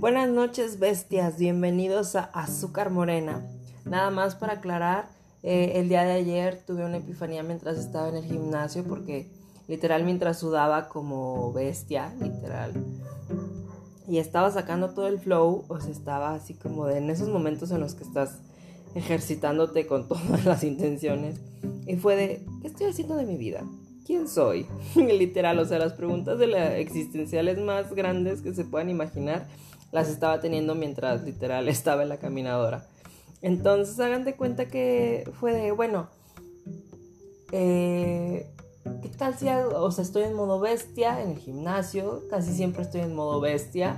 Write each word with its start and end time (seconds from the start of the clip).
Buenas 0.00 0.30
noches 0.30 0.78
bestias, 0.78 1.36
bienvenidos 1.36 2.16
a 2.16 2.22
Azúcar 2.22 2.88
Morena. 2.88 3.46
Nada 3.84 4.08
más 4.08 4.34
para 4.34 4.54
aclarar, 4.54 5.10
eh, 5.42 5.72
el 5.74 5.90
día 5.90 6.04
de 6.04 6.12
ayer 6.12 6.58
tuve 6.66 6.86
una 6.86 6.96
epifanía 6.96 7.42
mientras 7.42 7.76
estaba 7.76 8.08
en 8.08 8.16
el 8.16 8.24
gimnasio 8.24 8.82
porque 8.84 9.28
literal 9.68 10.04
mientras 10.04 10.38
sudaba 10.38 10.88
como 10.88 11.52
bestia, 11.52 12.14
literal. 12.18 12.72
Y 14.08 14.16
estaba 14.16 14.50
sacando 14.50 14.94
todo 14.94 15.06
el 15.06 15.18
flow, 15.18 15.66
o 15.68 15.80
sea, 15.80 15.90
estaba 15.90 16.32
así 16.32 16.54
como 16.54 16.86
de 16.86 16.96
en 16.96 17.10
esos 17.10 17.28
momentos 17.28 17.70
en 17.70 17.80
los 17.80 17.94
que 17.94 18.04
estás 18.04 18.38
ejercitándote 18.94 19.86
con 19.86 20.08
todas 20.08 20.46
las 20.46 20.64
intenciones. 20.64 21.42
Y 21.86 21.96
fue 21.96 22.16
de, 22.16 22.46
¿qué 22.62 22.68
estoy 22.68 22.86
haciendo 22.86 23.16
de 23.16 23.26
mi 23.26 23.36
vida? 23.36 23.64
¿Quién 24.06 24.28
soy? 24.28 24.66
literal, 24.94 25.58
o 25.58 25.66
sea, 25.66 25.78
las 25.78 25.92
preguntas 25.92 26.38
de 26.38 26.46
la 26.46 26.78
existenciales 26.78 27.58
más 27.58 27.94
grandes 27.94 28.40
que 28.40 28.54
se 28.54 28.64
puedan 28.64 28.88
imaginar 28.88 29.46
las 29.92 30.08
estaba 30.08 30.40
teniendo 30.40 30.74
mientras 30.74 31.22
literal 31.24 31.68
estaba 31.68 32.02
en 32.02 32.08
la 32.08 32.18
caminadora. 32.18 32.86
Entonces 33.42 33.98
hagan 34.00 34.24
de 34.24 34.36
cuenta 34.36 34.66
que 34.68 35.30
fue 35.40 35.52
de, 35.52 35.72
bueno, 35.72 36.08
eh, 37.52 38.46
¿qué 39.02 39.08
tal 39.08 39.36
si 39.36 39.48
o 39.48 39.90
sea, 39.90 40.04
estoy 40.04 40.24
en 40.24 40.34
modo 40.34 40.60
bestia 40.60 41.22
en 41.22 41.30
el 41.30 41.38
gimnasio, 41.38 42.22
casi 42.28 42.52
siempre 42.52 42.82
estoy 42.82 43.00
en 43.00 43.14
modo 43.14 43.40
bestia. 43.40 43.96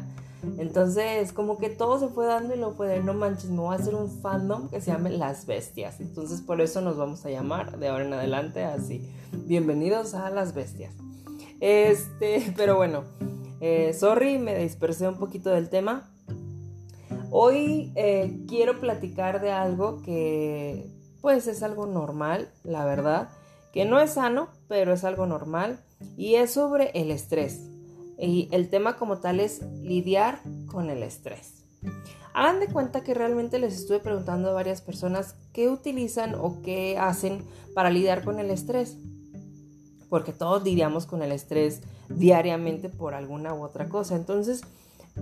Entonces, 0.58 1.32
como 1.32 1.56
que 1.58 1.70
todo 1.70 2.00
se 2.00 2.08
fue 2.08 2.26
dando 2.26 2.54
y 2.54 2.58
lo 2.58 2.72
fue 2.72 2.88
de, 2.88 3.00
no 3.00 3.14
manches, 3.14 3.48
me 3.48 3.60
voy 3.60 3.76
a 3.76 3.78
hacer 3.78 3.94
un 3.94 4.10
fandom 4.10 4.68
que 4.68 4.80
se 4.80 4.90
llame 4.90 5.10
Las 5.10 5.46
Bestias. 5.46 6.00
Entonces, 6.00 6.40
por 6.40 6.60
eso 6.60 6.80
nos 6.80 6.96
vamos 6.96 7.24
a 7.24 7.30
llamar 7.30 7.78
de 7.78 7.88
ahora 7.88 8.04
en 8.04 8.12
adelante 8.12 8.64
así. 8.64 9.08
Bienvenidos 9.46 10.14
a 10.14 10.30
Las 10.30 10.52
Bestias. 10.52 10.94
Este, 11.60 12.52
pero 12.56 12.74
bueno, 12.74 13.04
eh, 13.64 13.92
sorry, 13.92 14.38
me 14.38 14.58
dispersé 14.58 15.06
un 15.06 15.18
poquito 15.18 15.50
del 15.50 15.68
tema. 15.68 16.10
Hoy 17.30 17.92
eh, 17.94 18.40
quiero 18.48 18.80
platicar 18.80 19.40
de 19.40 19.52
algo 19.52 20.02
que 20.02 20.90
pues 21.20 21.46
es 21.46 21.62
algo 21.62 21.86
normal, 21.86 22.50
la 22.64 22.84
verdad, 22.84 23.28
que 23.72 23.84
no 23.84 24.00
es 24.00 24.14
sano, 24.14 24.48
pero 24.66 24.92
es 24.92 25.04
algo 25.04 25.26
normal 25.26 25.78
y 26.16 26.34
es 26.34 26.50
sobre 26.50 26.90
el 26.94 27.12
estrés. 27.12 27.60
Y 28.18 28.48
el 28.50 28.68
tema 28.68 28.96
como 28.96 29.18
tal 29.18 29.38
es 29.38 29.62
lidiar 29.80 30.40
con 30.66 30.90
el 30.90 31.04
estrés. 31.04 31.62
Hagan 32.34 32.58
de 32.58 32.66
cuenta 32.66 33.04
que 33.04 33.14
realmente 33.14 33.60
les 33.60 33.74
estuve 33.74 34.00
preguntando 34.00 34.50
a 34.50 34.54
varias 34.54 34.82
personas 34.82 35.36
qué 35.52 35.68
utilizan 35.68 36.34
o 36.34 36.62
qué 36.62 36.98
hacen 36.98 37.44
para 37.76 37.90
lidiar 37.90 38.24
con 38.24 38.40
el 38.40 38.50
estrés 38.50 38.98
porque 40.12 40.34
todos 40.34 40.62
lidiamos 40.62 41.06
con 41.06 41.22
el 41.22 41.32
estrés 41.32 41.80
diariamente 42.10 42.90
por 42.90 43.14
alguna 43.14 43.54
u 43.54 43.64
otra 43.64 43.88
cosa. 43.88 44.14
Entonces, 44.14 44.60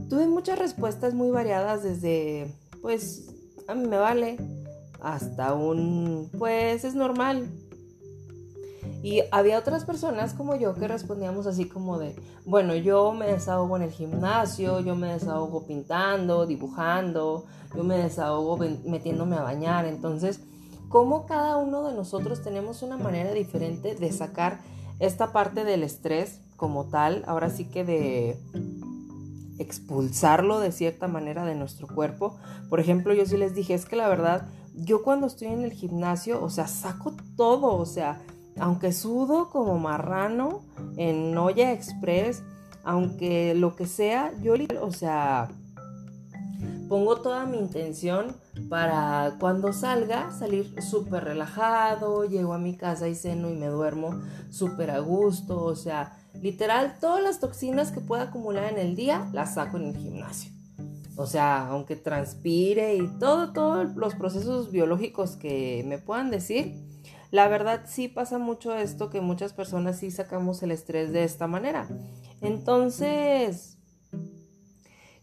tuve 0.09 0.27
muchas 0.27 0.59
respuestas 0.59 1.15
muy 1.15 1.31
variadas 1.31 1.85
desde, 1.85 2.53
pues, 2.83 3.33
a 3.69 3.77
mí 3.77 3.87
me 3.87 3.99
vale, 3.99 4.37
hasta 5.01 5.55
un, 5.55 6.29
pues, 6.37 6.83
es 6.85 6.97
normal. 6.97 7.49
Y 9.01 9.23
había 9.31 9.61
otras 9.61 9.85
personas 9.85 10.35
como 10.35 10.57
yo 10.57 10.75
que 10.75 10.89
respondíamos 10.89 11.47
así 11.47 11.67
como 11.67 12.01
de, 12.01 12.17
bueno, 12.45 12.75
yo 12.75 13.13
me 13.13 13.29
desahogo 13.29 13.77
en 13.77 13.83
el 13.83 13.93
gimnasio, 13.93 14.81
yo 14.81 14.97
me 14.97 15.13
desahogo 15.13 15.69
pintando, 15.69 16.49
dibujando, 16.49 17.45
yo 17.77 17.85
me 17.85 17.97
desahogo 17.97 18.59
metiéndome 18.85 19.37
a 19.37 19.43
bañar. 19.43 19.85
Entonces, 19.85 20.41
como 20.89 21.27
cada 21.27 21.59
uno 21.59 21.87
de 21.87 21.95
nosotros 21.95 22.43
tenemos 22.43 22.83
una 22.83 22.97
manera 22.97 23.33
diferente 23.33 23.95
de 23.95 24.11
sacar 24.11 24.59
esta 25.01 25.33
parte 25.33 25.65
del 25.65 25.83
estrés 25.83 26.41
como 26.57 26.85
tal, 26.85 27.25
ahora 27.27 27.51
sí 27.51 27.65
que 27.65 27.85
de 27.85 28.39
expulsarlo 29.59 30.61
de 30.61 30.73
cierta 30.73 31.09
manera 31.09 31.45
de 31.45 31.55
nuestro 31.55 31.87
cuerpo. 31.87 32.39
Por 32.69 32.81
ejemplo, 32.81 33.13
yo 33.15 33.27
sí 33.27 33.37
les 33.37 33.55
dije, 33.55 33.75
es 33.75 33.87
que 33.87 33.97
la 33.97 34.09
verdad, 34.09 34.47
yo 34.75 35.03
cuando 35.03 35.27
estoy 35.27 35.49
en 35.49 35.63
el 35.63 35.73
gimnasio, 35.73 36.43
o 36.43 36.51
sea, 36.51 36.67
saco 36.67 37.15
todo, 37.37 37.75
o 37.75 37.87
sea, 37.87 38.21
aunque 38.59 38.93
sudo 38.93 39.51
como 39.51 39.79
marrano 39.79 40.63
en 40.97 41.37
olla 41.37 41.73
express, 41.73 42.43
aunque 42.85 43.55
lo 43.55 43.77
que 43.77 43.87
sea, 43.87 44.33
yo, 44.43 44.55
o 44.81 44.93
sea, 44.93 45.49
pongo 46.89 47.21
toda 47.21 47.47
mi 47.47 47.59
intención 47.59 48.37
para 48.69 49.37
cuando 49.41 49.73
salga 49.73 50.31
salir 50.31 50.81
súper 50.83 51.25
relajado, 51.25 52.25
llego 52.25 52.53
a 52.53 52.59
mi 52.59 52.77
casa 52.77 53.09
y 53.09 53.15
ceno 53.15 53.51
y 53.51 53.55
me 53.55 53.67
duermo 53.67 54.21
súper 54.51 54.91
a 54.91 54.99
gusto, 54.99 55.63
o 55.63 55.75
sea, 55.75 56.17
literal 56.41 56.97
todas 57.01 57.23
las 57.23 57.41
toxinas 57.41 57.91
que 57.91 58.01
pueda 58.01 58.25
acumular 58.25 58.73
en 58.73 58.79
el 58.79 58.97
día 58.97 59.29
las 59.33 59.55
saco 59.55 59.77
en 59.77 59.87
el 59.87 59.97
gimnasio. 59.97 60.53
O 61.17 61.27
sea, 61.27 61.69
aunque 61.69 61.97
transpire 61.97 62.97
y 62.97 63.07
todo, 63.19 63.53
todos 63.53 63.95
los 63.95 64.15
procesos 64.15 64.71
biológicos 64.71 65.37
que 65.37 65.85
me 65.87 65.99
puedan 65.99 66.31
decir, 66.31 66.75
la 67.31 67.47
verdad 67.47 67.83
sí 67.87 68.09
pasa 68.09 68.39
mucho 68.39 68.75
esto 68.75 69.11
que 69.11 69.21
muchas 69.21 69.53
personas 69.53 69.99
sí 69.99 70.11
sacamos 70.11 70.63
el 70.63 70.71
estrés 70.71 71.13
de 71.13 71.25
esta 71.25 71.47
manera. 71.47 71.89
Entonces, 72.41 73.80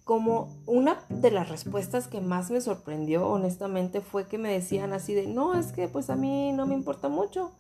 como 0.08 0.56
una 0.66 1.02
de 1.10 1.32
las 1.32 1.50
respuestas 1.50 2.08
que 2.08 2.22
más 2.22 2.50
me 2.50 2.62
sorprendió 2.62 3.28
honestamente 3.28 4.00
fue 4.00 4.26
que 4.26 4.38
me 4.38 4.50
decían 4.50 4.94
así 4.94 5.14
de, 5.14 5.28
no, 5.28 5.54
es 5.54 5.74
que 5.74 5.90
pues 5.90 6.10
a 6.10 6.16
mí 6.16 6.54
no 6.54 6.66
me 6.66 6.76
importa 6.76 7.10
mucho. 7.10 7.52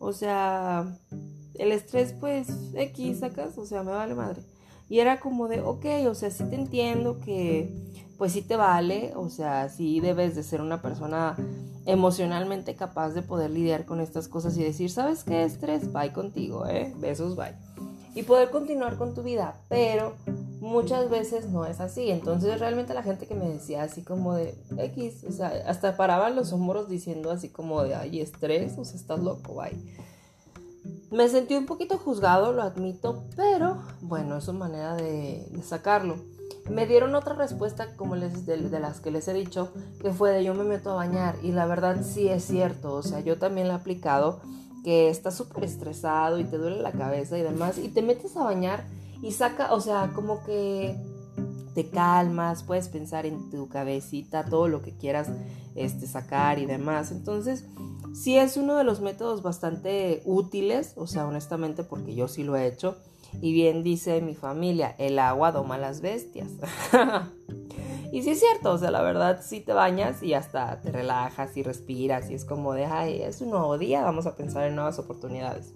O 0.00 0.12
sea, 0.12 0.98
el 1.54 1.70
estrés 1.70 2.12
pues 2.12 2.48
X 2.74 3.20
sacas, 3.20 3.56
o 3.56 3.64
sea, 3.64 3.84
me 3.84 3.92
vale 3.92 4.16
madre. 4.16 4.42
Y 4.88 4.98
era 4.98 5.20
como 5.20 5.46
de, 5.46 5.60
ok, 5.60 5.86
o 6.08 6.14
sea, 6.14 6.30
sí 6.32 6.42
te 6.50 6.56
entiendo 6.56 7.20
que 7.20 7.72
pues 8.18 8.32
sí 8.32 8.42
te 8.42 8.56
vale, 8.56 9.12
o 9.14 9.28
sea, 9.30 9.68
sí 9.68 10.00
debes 10.00 10.34
de 10.34 10.42
ser 10.42 10.60
una 10.60 10.82
persona 10.82 11.36
emocionalmente 11.86 12.74
capaz 12.74 13.10
de 13.10 13.22
poder 13.22 13.50
lidiar 13.52 13.84
con 13.84 14.00
estas 14.00 14.26
cosas 14.26 14.56
y 14.56 14.64
decir, 14.64 14.90
¿sabes 14.90 15.22
qué? 15.22 15.44
Estrés, 15.44 15.92
bye 15.92 16.12
contigo, 16.12 16.66
¿eh? 16.66 16.92
Besos, 16.98 17.36
bye. 17.36 17.54
Y 18.16 18.24
poder 18.24 18.50
continuar 18.50 18.98
con 18.98 19.14
tu 19.14 19.22
vida, 19.22 19.60
pero 19.68 20.14
muchas 20.62 21.10
veces 21.10 21.50
no 21.50 21.66
es 21.66 21.80
así. 21.80 22.10
Entonces 22.10 22.60
realmente 22.60 22.94
la 22.94 23.02
gente 23.02 23.26
que 23.26 23.34
me 23.34 23.48
decía 23.48 23.82
así 23.82 24.02
como 24.02 24.34
de 24.34 24.54
X, 24.78 25.24
o 25.28 25.32
sea, 25.32 25.52
hasta 25.66 25.96
paraban 25.96 26.36
los 26.36 26.52
hombros 26.52 26.88
diciendo 26.88 27.30
así 27.32 27.48
como 27.48 27.82
de, 27.82 27.96
ay, 27.96 28.20
estrés, 28.20 28.78
o 28.78 28.84
sea, 28.84 28.94
estás 28.94 29.18
loco, 29.18 29.54
bye. 29.54 29.76
Me 31.10 31.28
sentí 31.28 31.54
un 31.56 31.66
poquito 31.66 31.98
juzgado, 31.98 32.52
lo 32.52 32.62
admito, 32.62 33.24
pero 33.36 33.82
bueno, 34.02 34.38
es 34.38 34.48
una 34.48 34.60
manera 34.60 34.94
de, 34.94 35.46
sacarlo. 35.64 36.16
Me 36.70 36.86
dieron 36.86 37.16
otra 37.16 37.34
respuesta 37.34 37.96
como 37.96 38.14
les, 38.14 38.46
de, 38.46 38.56
de, 38.56 38.80
las 38.80 39.00
que 39.00 39.10
les 39.10 39.26
he 39.26 39.34
dicho, 39.34 39.72
que 40.00 40.12
fue 40.12 40.30
de 40.30 40.44
yo 40.44 40.54
me 40.54 40.62
meto 40.62 40.92
a 40.92 40.94
bañar 40.94 41.34
y 41.42 41.50
la 41.50 41.66
verdad 41.66 42.02
sí 42.04 42.28
es 42.28 42.44
cierto, 42.44 42.94
o 42.94 43.02
sea, 43.02 43.18
yo 43.18 43.36
también 43.36 43.66
lo 43.66 43.74
he 43.74 43.76
aplicado, 43.76 44.40
que 44.84 45.10
estás 45.10 45.34
súper 45.34 45.64
estresado 45.64 46.38
y 46.38 46.44
te 46.44 46.56
duele 46.56 46.80
la 46.80 46.92
cabeza 46.92 47.36
y 47.36 47.42
demás, 47.42 47.78
y 47.78 47.88
te 47.88 48.02
metes 48.02 48.36
a 48.36 48.44
bañar 48.44 48.84
y 49.22 49.30
saca, 49.32 49.72
o 49.72 49.80
sea, 49.80 50.10
como 50.14 50.44
que 50.44 50.96
te 51.74 51.88
calmas, 51.88 52.64
puedes 52.64 52.88
pensar 52.88 53.24
en 53.24 53.50
tu 53.50 53.68
cabecita 53.68 54.44
todo 54.44 54.68
lo 54.68 54.82
que 54.82 54.92
quieras 54.92 55.30
este, 55.74 56.06
sacar 56.06 56.58
y 56.58 56.66
demás. 56.66 57.12
Entonces, 57.12 57.64
sí 58.12 58.36
es 58.36 58.56
uno 58.56 58.76
de 58.76 58.84
los 58.84 59.00
métodos 59.00 59.42
bastante 59.42 60.22
útiles, 60.24 60.92
o 60.96 61.06
sea, 61.06 61.26
honestamente, 61.26 61.84
porque 61.84 62.14
yo 62.14 62.28
sí 62.28 62.44
lo 62.44 62.56
he 62.56 62.66
hecho. 62.66 62.96
Y 63.40 63.52
bien 63.52 63.82
dice 63.82 64.20
mi 64.20 64.34
familia, 64.34 64.94
el 64.98 65.18
agua 65.18 65.52
doma 65.52 65.78
las 65.78 66.02
bestias. 66.02 66.50
y 68.12 68.22
sí 68.22 68.30
es 68.30 68.40
cierto, 68.40 68.72
o 68.72 68.78
sea, 68.78 68.90
la 68.90 69.00
verdad, 69.00 69.40
sí 69.42 69.60
te 69.60 69.72
bañas 69.72 70.22
y 70.22 70.34
hasta 70.34 70.82
te 70.82 70.92
relajas 70.92 71.56
y 71.56 71.62
respiras 71.62 72.30
y 72.30 72.34
es 72.34 72.44
como 72.44 72.74
de, 72.74 72.84
ay, 72.84 73.22
es 73.22 73.40
un 73.40 73.50
nuevo 73.50 73.78
día, 73.78 74.02
vamos 74.02 74.26
a 74.26 74.36
pensar 74.36 74.66
en 74.66 74.74
nuevas 74.74 74.98
oportunidades. 74.98 75.72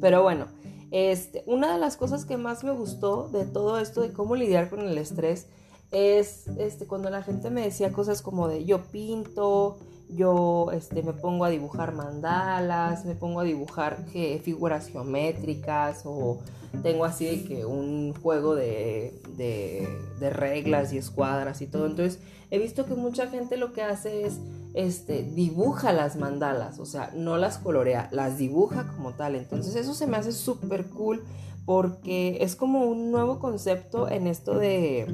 Pero 0.00 0.22
bueno, 0.22 0.46
este, 0.90 1.42
una 1.46 1.72
de 1.72 1.78
las 1.78 1.96
cosas 1.96 2.24
que 2.24 2.36
más 2.36 2.64
me 2.64 2.70
gustó 2.70 3.28
de 3.28 3.44
todo 3.44 3.78
esto 3.78 4.02
de 4.02 4.12
cómo 4.12 4.36
lidiar 4.36 4.70
con 4.70 4.80
el 4.80 4.96
estrés 4.98 5.48
es 5.90 6.48
este, 6.58 6.86
cuando 6.86 7.10
la 7.10 7.22
gente 7.22 7.50
me 7.50 7.62
decía 7.62 7.92
cosas 7.92 8.22
como 8.22 8.48
de 8.48 8.64
yo 8.64 8.82
pinto, 8.84 9.78
yo 10.08 10.68
este, 10.72 11.02
me 11.02 11.12
pongo 11.12 11.44
a 11.44 11.50
dibujar 11.50 11.94
mandalas, 11.94 13.04
me 13.04 13.14
pongo 13.14 13.40
a 13.40 13.44
dibujar 13.44 14.04
figuras 14.42 14.88
geométricas 14.88 16.02
o 16.04 16.38
tengo 16.82 17.04
así 17.04 17.24
de 17.24 17.44
que 17.44 17.64
un 17.64 18.14
juego 18.14 18.54
de, 18.54 19.20
de, 19.36 20.30
reglas 20.30 20.92
y 20.92 20.98
escuadras 20.98 21.62
y 21.62 21.66
todo. 21.66 21.86
Entonces 21.86 22.20
he 22.50 22.58
visto 22.58 22.86
que 22.86 22.94
mucha 22.94 23.28
gente 23.28 23.56
lo 23.56 23.72
que 23.72 23.82
hace 23.82 24.26
es 24.26 24.38
este, 24.74 25.22
dibuja 25.22 25.92
las 25.92 26.16
mandalas, 26.16 26.78
o 26.78 26.86
sea, 26.86 27.10
no 27.14 27.38
las 27.38 27.58
colorea, 27.58 28.08
las 28.12 28.38
dibuja 28.38 28.86
como 28.88 29.14
tal. 29.14 29.34
Entonces 29.34 29.74
eso 29.74 29.94
se 29.94 30.06
me 30.06 30.16
hace 30.16 30.32
súper 30.32 30.86
cool 30.86 31.24
porque 31.64 32.38
es 32.40 32.56
como 32.56 32.84
un 32.84 33.10
nuevo 33.10 33.38
concepto 33.38 34.08
en 34.08 34.26
esto 34.26 34.58
de, 34.58 35.06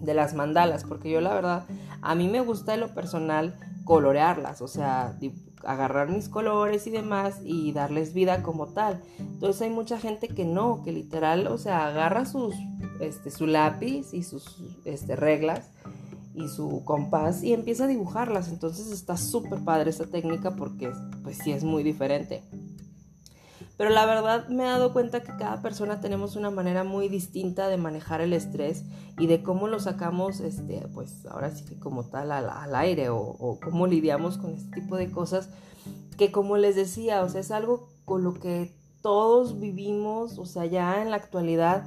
de 0.00 0.14
las 0.14 0.34
mandalas, 0.34 0.84
porque 0.84 1.10
yo 1.10 1.20
la 1.20 1.34
verdad, 1.34 1.64
a 2.00 2.14
mí 2.14 2.28
me 2.28 2.40
gusta 2.40 2.72
de 2.72 2.78
lo 2.78 2.94
personal 2.94 3.58
colorearlas, 3.84 4.62
o 4.62 4.68
sea, 4.68 5.18
agarrar 5.64 6.08
mis 6.08 6.28
colores 6.28 6.86
y 6.86 6.90
demás 6.90 7.40
y 7.44 7.72
darles 7.72 8.14
vida 8.14 8.42
como 8.42 8.68
tal. 8.68 9.02
Entonces 9.18 9.62
hay 9.62 9.70
mucha 9.70 9.98
gente 9.98 10.28
que 10.28 10.44
no, 10.44 10.82
que 10.82 10.92
literal, 10.92 11.48
o 11.48 11.58
sea, 11.58 11.88
agarra 11.88 12.24
sus 12.24 12.54
este, 13.00 13.30
su 13.30 13.46
lápiz 13.46 14.14
y 14.14 14.22
sus 14.22 14.62
este, 14.84 15.16
reglas 15.16 15.70
y 16.36 16.48
su 16.48 16.84
compás 16.84 17.42
y 17.42 17.52
empieza 17.52 17.84
a 17.84 17.88
dibujarlas. 17.88 18.48
Entonces 18.48 18.92
está 18.92 19.16
súper 19.16 19.64
padre 19.64 19.90
esa 19.90 20.06
técnica 20.06 20.54
porque 20.54 20.92
pues 21.22 21.38
sí 21.38 21.52
es 21.52 21.64
muy 21.64 21.82
diferente. 21.82 22.42
Pero 23.76 23.90
la 23.90 24.06
verdad 24.06 24.48
me 24.48 24.64
he 24.64 24.66
dado 24.66 24.92
cuenta 24.92 25.22
que 25.22 25.36
cada 25.36 25.60
persona 25.60 26.00
tenemos 26.00 26.36
una 26.36 26.50
manera 26.50 26.84
muy 26.84 27.08
distinta 27.08 27.68
de 27.68 27.76
manejar 27.76 28.20
el 28.20 28.32
estrés 28.32 28.84
y 29.18 29.26
de 29.26 29.42
cómo 29.42 29.68
lo 29.68 29.80
sacamos, 29.80 30.40
este, 30.40 30.86
pues 30.94 31.26
ahora 31.26 31.50
sí 31.50 31.64
que 31.64 31.78
como 31.78 32.04
tal 32.04 32.32
al, 32.32 32.74
aire 32.74 33.10
o, 33.10 33.18
o, 33.18 33.58
cómo 33.60 33.86
lidiamos 33.86 34.38
con 34.38 34.54
este 34.54 34.80
tipo 34.80 34.96
de 34.96 35.10
cosas 35.10 35.50
que 36.16 36.32
como 36.32 36.56
les 36.56 36.74
decía, 36.74 37.22
o 37.22 37.28
sea, 37.28 37.42
es 37.42 37.50
algo 37.50 37.88
con 38.06 38.24
lo 38.24 38.32
que 38.34 38.74
todos 39.02 39.60
vivimos, 39.60 40.38
o 40.38 40.46
sea, 40.46 40.64
ya 40.64 41.02
en 41.02 41.10
la 41.10 41.16
actualidad 41.16 41.84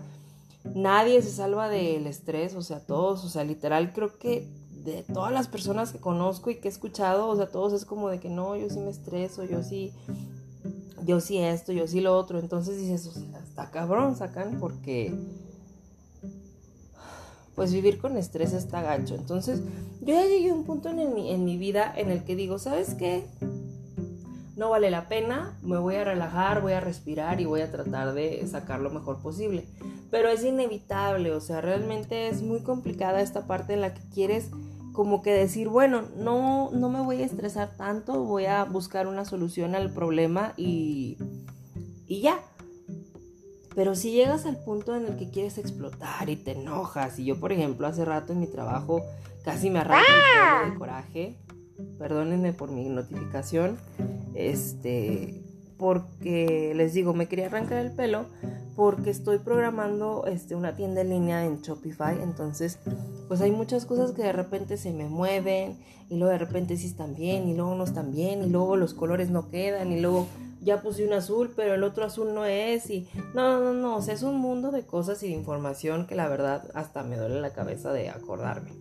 nadie 0.63 1.21
se 1.21 1.31
salva 1.31 1.69
del 1.69 2.07
estrés, 2.07 2.55
o 2.55 2.61
sea, 2.61 2.79
todos, 2.85 3.23
o 3.23 3.29
sea, 3.29 3.43
literal 3.43 3.93
creo 3.93 4.17
que 4.17 4.47
de 4.83 5.03
todas 5.03 5.31
las 5.31 5.47
personas 5.47 5.91
que 5.91 5.99
conozco 5.99 6.49
y 6.49 6.55
que 6.55 6.67
he 6.67 6.71
escuchado, 6.71 7.27
o 7.27 7.35
sea, 7.35 7.47
todos 7.47 7.73
es 7.73 7.85
como 7.85 8.09
de 8.09 8.19
que 8.19 8.29
no, 8.29 8.55
yo 8.55 8.69
sí 8.69 8.79
me 8.79 8.89
estreso, 8.89 9.43
yo 9.43 9.63
sí 9.63 9.93
yo 11.05 11.19
sí 11.19 11.37
esto, 11.39 11.71
yo 11.71 11.87
sí 11.87 12.01
lo 12.01 12.15
otro. 12.15 12.39
Entonces 12.39 12.77
dices, 12.77 13.07
o 13.07 13.11
sea, 13.11 13.39
está 13.39 13.71
cabrón, 13.71 14.15
sacan, 14.15 14.57
porque 14.59 15.13
pues 17.55 17.73
vivir 17.73 17.99
con 17.99 18.15
estrés 18.15 18.53
está 18.53 18.81
gacho. 18.81 19.15
Entonces 19.15 19.61
yo 20.01 20.13
ya 20.13 20.25
llegué 20.25 20.51
a 20.51 20.53
un 20.53 20.63
punto 20.63 20.89
en, 20.89 21.13
mi, 21.13 21.31
en 21.31 21.43
mi 21.45 21.57
vida 21.57 21.93
en 21.95 22.09
el 22.09 22.23
que 22.23 22.35
digo, 22.35 22.59
¿sabes 22.59 22.93
qué? 22.95 23.25
No 24.55 24.69
vale 24.69 24.91
la 24.91 25.07
pena, 25.07 25.57
me 25.61 25.77
voy 25.77 25.95
a 25.95 26.03
relajar, 26.03 26.61
voy 26.61 26.73
a 26.73 26.79
respirar 26.79 27.39
y 27.41 27.45
voy 27.45 27.61
a 27.61 27.71
tratar 27.71 28.13
de 28.13 28.45
sacar 28.47 28.81
lo 28.81 28.89
mejor 28.89 29.21
posible. 29.21 29.65
Pero 30.11 30.29
es 30.29 30.43
inevitable, 30.43 31.31
o 31.31 31.41
sea, 31.41 31.61
realmente 31.61 32.29
es 32.29 32.41
muy 32.41 32.61
complicada 32.61 33.21
esta 33.21 33.45
parte 33.45 33.73
en 33.73 33.81
la 33.81 33.93
que 33.93 34.01
quieres 34.13 34.49
como 34.91 35.21
que 35.21 35.31
decir, 35.31 35.69
bueno, 35.69 36.03
no, 36.17 36.71
no 36.71 36.89
me 36.89 37.01
voy 37.01 37.21
a 37.21 37.25
estresar 37.25 37.77
tanto, 37.77 38.23
voy 38.25 38.45
a 38.45 38.65
buscar 38.65 39.07
una 39.07 39.23
solución 39.23 39.75
al 39.75 39.93
problema 39.93 40.53
y, 40.57 41.17
y 42.07 42.21
ya. 42.21 42.39
Pero 43.75 43.95
si 43.95 44.11
llegas 44.11 44.45
al 44.45 44.57
punto 44.57 44.95
en 44.95 45.05
el 45.05 45.15
que 45.15 45.29
quieres 45.29 45.57
explotar 45.57 46.29
y 46.29 46.35
te 46.35 46.51
enojas, 46.51 47.17
y 47.19 47.25
yo 47.25 47.39
por 47.39 47.53
ejemplo 47.53 47.87
hace 47.87 48.03
rato 48.03 48.33
en 48.33 48.39
mi 48.39 48.47
trabajo 48.47 49.01
casi 49.45 49.69
me 49.69 49.79
arranco 49.79 50.05
el 50.05 50.59
pelo 50.59 50.71
de 50.71 50.77
coraje, 50.77 51.37
perdónenme 51.97 52.51
por 52.51 52.71
mi 52.71 52.89
notificación, 52.89 53.77
este, 54.33 55.43
porque 55.79 56.73
les 56.75 56.93
digo, 56.93 57.13
me 57.13 57.27
quería 57.27 57.47
arrancar 57.47 57.79
el 57.79 57.91
pelo 57.91 58.25
porque 58.75 59.09
estoy 59.09 59.39
programando 59.39 60.25
este, 60.27 60.53
una 60.53 60.75
tienda 60.75 61.01
en 61.01 61.09
línea 61.09 61.45
en 61.45 61.61
Shopify, 61.61 62.21
entonces 62.21 62.79
pues 63.27 63.41
hay 63.41 63.51
muchas 63.51 63.85
cosas 63.85 64.11
que 64.11 64.21
de 64.21 64.33
repente 64.33 64.77
se 64.77 64.91
me 64.91 65.05
mueven 65.05 65.79
y 66.09 66.17
luego 66.17 66.31
de 66.31 66.37
repente 66.37 66.75
sí 66.75 66.87
están 66.87 67.15
bien 67.15 67.47
y 67.47 67.55
luego 67.55 67.75
no 67.75 67.85
están 67.85 68.11
bien 68.11 68.43
y 68.43 68.49
luego 68.49 68.75
los 68.75 68.93
colores 68.93 69.29
no 69.29 69.49
quedan 69.49 69.91
y 69.93 70.01
luego 70.01 70.27
ya 70.61 70.81
puse 70.81 71.07
un 71.07 71.13
azul 71.13 71.53
pero 71.55 71.73
el 71.73 71.83
otro 71.83 72.03
azul 72.05 72.33
no 72.33 72.43
es 72.43 72.89
y 72.89 73.07
no, 73.33 73.59
no, 73.61 73.73
no, 73.73 73.95
o 73.95 74.01
sea, 74.01 74.13
es 74.13 74.23
un 74.23 74.37
mundo 74.37 74.71
de 74.71 74.85
cosas 74.85 75.23
y 75.23 75.27
de 75.27 75.33
información 75.33 76.07
que 76.07 76.15
la 76.15 76.27
verdad 76.27 76.69
hasta 76.73 77.03
me 77.03 77.15
duele 77.15 77.39
la 77.39 77.53
cabeza 77.53 77.93
de 77.93 78.09
acordarme. 78.09 78.71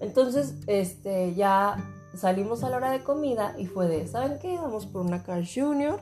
Entonces, 0.00 0.54
este, 0.66 1.34
ya 1.34 1.76
salimos 2.14 2.64
a 2.64 2.70
la 2.70 2.76
hora 2.76 2.90
de 2.90 3.02
comida 3.02 3.54
y 3.58 3.66
fue 3.66 3.88
de, 3.88 4.06
¿saben 4.06 4.38
qué? 4.40 4.56
Vamos 4.56 4.86
por 4.86 5.02
una 5.02 5.22
Car 5.22 5.44
Junior 5.46 6.00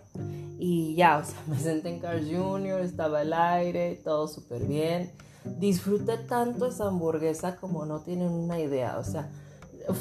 y 0.59 0.95
ya, 0.95 1.19
o 1.19 1.25
sea, 1.25 1.39
me 1.47 1.59
senté 1.59 1.91
en 1.91 2.01
Car 2.01 2.21
Junior, 2.21 2.81
estaba 2.81 3.23
el 3.23 3.33
aire, 3.33 4.01
todo 4.03 4.29
súper 4.29 4.65
bien. 4.65 5.13
Disfruté 5.59 6.19
tanto 6.19 6.67
esa 6.67 6.89
hamburguesa 6.89 7.57
como 7.57 7.87
no 7.87 8.01
tienen 8.01 8.31
una 8.31 8.61
idea, 8.61 8.99
o 8.99 9.05
sea, 9.05 9.31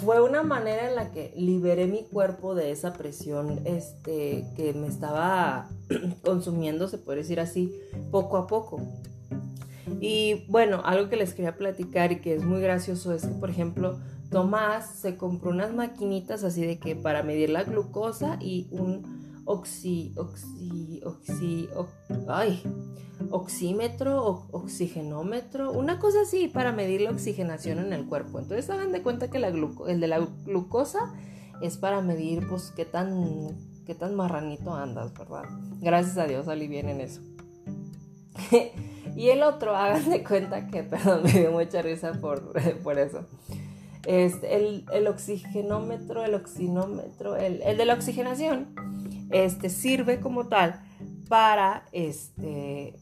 fue 0.03 0.21
una 0.21 0.43
manera 0.43 0.89
en 0.89 0.95
la 0.95 1.11
que 1.11 1.33
liberé 1.37 1.87
mi 1.87 2.03
cuerpo 2.03 2.55
de 2.55 2.71
esa 2.71 2.93
presión 2.93 3.61
este, 3.63 4.45
que 4.55 4.73
me 4.73 4.87
estaba 4.87 5.69
consumiendo, 6.25 6.87
se 6.87 6.97
puede 6.97 7.19
decir 7.19 7.39
así, 7.39 7.73
poco 8.11 8.37
a 8.37 8.47
poco. 8.47 8.81
Y 10.01 10.45
bueno, 10.49 10.81
algo 10.83 11.09
que 11.09 11.15
les 11.15 11.33
quería 11.33 11.55
platicar 11.55 12.11
y 12.11 12.19
que 12.19 12.35
es 12.35 12.43
muy 12.43 12.61
gracioso 12.61 13.13
es 13.13 13.25
que, 13.25 13.33
por 13.33 13.49
ejemplo, 13.49 13.97
Tomás 14.29 14.99
se 14.99 15.17
compró 15.17 15.51
unas 15.51 15.73
maquinitas 15.73 16.43
así 16.43 16.65
de 16.65 16.79
que 16.79 16.95
para 16.95 17.23
medir 17.23 17.49
la 17.49 17.63
glucosa 17.63 18.37
y 18.41 18.67
un 18.71 19.17
ay, 22.27 22.61
oxímetro, 23.31 24.25
o, 24.25 24.47
oxigenómetro, 24.51 25.71
una 25.71 25.99
cosa 25.99 26.21
así 26.21 26.47
para 26.47 26.71
medir 26.71 27.01
la 27.01 27.11
oxigenación 27.11 27.79
en 27.79 27.93
el 27.93 28.05
cuerpo. 28.05 28.39
Entonces 28.39 28.69
hagan 28.69 28.91
de 28.91 29.01
cuenta 29.01 29.29
que 29.29 29.39
la 29.39 29.47
el 29.47 29.99
de 29.99 30.07
la 30.07 30.19
glucosa 30.45 31.13
es 31.61 31.77
para 31.77 32.01
medir 32.01 32.47
pues 32.47 32.71
qué 32.75 32.85
tan, 32.85 33.57
qué 33.85 33.95
tan 33.95 34.15
marranito 34.15 34.73
andas, 34.73 35.13
¿verdad? 35.13 35.45
Gracias 35.79 36.17
a 36.17 36.25
Dios 36.25 36.45
salí 36.45 36.65
en 36.77 37.01
eso. 37.01 37.21
y 39.15 39.29
el 39.29 39.43
otro, 39.43 39.75
hagan 39.75 40.09
de 40.09 40.23
cuenta 40.23 40.67
que, 40.67 40.83
perdón, 40.83 41.23
me 41.23 41.31
dio 41.31 41.51
mucha 41.51 41.81
risa 41.81 42.13
por, 42.13 42.53
por 42.83 42.99
eso. 42.99 43.25
El, 44.07 44.85
el, 44.91 45.07
oxigenómetro, 45.07 46.23
el 46.23 46.33
oxinómetro, 46.33 47.35
el, 47.35 47.61
el, 47.61 47.77
de 47.77 47.85
la 47.85 47.93
oxigenación, 47.93 48.67
este, 49.31 49.69
sirve 49.69 50.21
como 50.21 50.47
tal 50.47 50.79
para, 51.27 51.83
este, 51.91 52.95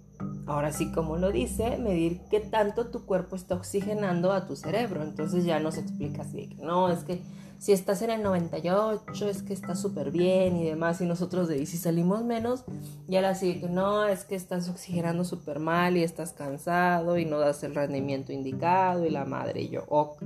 ahora 0.48 0.74
sí 0.74 0.92
como 0.92 1.18
lo 1.18 1.32
dice, 1.32 1.78
medir 1.78 2.22
qué 2.32 2.40
tanto 2.40 2.88
tu 2.88 3.06
cuerpo 3.06 3.36
está 3.36 3.54
oxigenando 3.54 4.32
a 4.32 4.48
tu 4.48 4.56
cerebro. 4.56 5.04
Entonces 5.04 5.46
ya 5.46 5.60
nos 5.60 5.78
explica 5.78 6.24
así, 6.24 6.48
que 6.50 6.64
no, 6.64 6.90
es 6.90 7.04
que 7.04 7.22
si 7.58 7.72
estás 7.72 8.02
en 8.02 8.10
el 8.10 8.22
98 8.22 9.30
es 9.30 9.42
que 9.42 9.54
está 9.54 9.76
súper 9.76 10.12
bien 10.12 10.58
y 10.58 10.66
demás, 10.66 11.02
y 11.02 11.06
nosotros 11.06 11.48
de 11.48 11.56
ahí 11.56 11.66
si 11.66 11.78
salimos 11.78 12.24
menos, 12.24 12.64
ya 13.08 13.22
la 13.22 13.36
sigue 13.36 13.62
que 13.62 13.70
no, 13.70 14.06
es 14.06 14.24
que 14.24 14.36
estás 14.36 14.70
oxigenando 14.70 15.24
súper 15.24 15.60
mal 15.60 15.98
y 15.98 16.04
estás 16.04 16.34
cansado 16.34 17.18
y 17.18 17.26
no 17.26 17.40
das 17.40 17.64
el 17.64 17.74
rendimiento 17.74 18.34
indicado 18.34 19.06
y 19.06 19.10
la 19.10 19.26
madre 19.26 19.62
y 19.62 19.70
yo, 19.70 19.84
ok. 19.88 20.22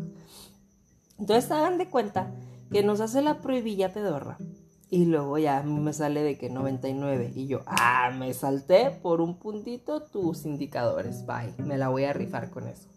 Entonces 1.19 1.51
hagan 1.51 1.77
de 1.77 1.89
cuenta 1.89 2.31
que 2.71 2.83
nos 2.83 3.01
hace 3.01 3.21
la 3.21 3.41
prohibilla 3.41 3.93
pedorra. 3.93 4.37
Y 4.91 5.05
luego 5.05 5.37
ya 5.37 5.61
me 5.61 5.93
sale 5.93 6.23
de 6.23 6.37
que 6.37 6.49
99. 6.49 7.31
Y 7.35 7.47
yo, 7.47 7.61
ah, 7.67 8.11
me 8.17 8.33
salté 8.33 8.89
por 8.89 9.21
un 9.21 9.37
puntito 9.37 10.01
tus 10.01 10.45
indicadores. 10.45 11.25
Bye, 11.27 11.53
me 11.63 11.77
la 11.77 11.89
voy 11.89 12.05
a 12.05 12.13
rifar 12.13 12.49
con 12.49 12.67
eso. 12.67 12.87